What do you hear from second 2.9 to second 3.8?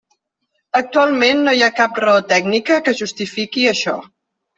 justifiqui